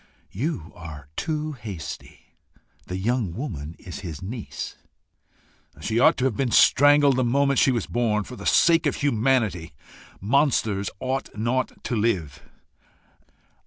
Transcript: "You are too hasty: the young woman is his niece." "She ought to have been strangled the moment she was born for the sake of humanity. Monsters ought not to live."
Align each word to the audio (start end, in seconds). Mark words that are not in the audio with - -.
"You 0.31 0.71
are 0.73 1.09
too 1.15 1.51
hasty: 1.51 2.33
the 2.87 2.97
young 2.97 3.35
woman 3.35 3.75
is 3.77 3.99
his 3.99 4.19
niece." 4.19 4.75
"She 5.79 5.99
ought 5.99 6.17
to 6.17 6.25
have 6.25 6.35
been 6.35 6.49
strangled 6.49 7.17
the 7.17 7.23
moment 7.23 7.59
she 7.59 7.71
was 7.71 7.85
born 7.85 8.23
for 8.23 8.35
the 8.35 8.47
sake 8.47 8.87
of 8.87 8.95
humanity. 8.95 9.73
Monsters 10.19 10.89
ought 10.99 11.29
not 11.37 11.83
to 11.83 11.95
live." 11.95 12.41